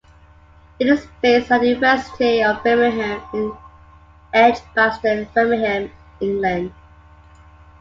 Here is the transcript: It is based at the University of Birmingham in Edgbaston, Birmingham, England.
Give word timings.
It 0.79 0.87
is 0.87 1.05
based 1.21 1.51
at 1.51 1.61
the 1.61 1.67
University 1.67 2.41
of 2.41 2.63
Birmingham 2.63 3.21
in 3.35 3.53
Edgbaston, 4.33 5.27
Birmingham, 5.35 5.91
England. 6.19 6.73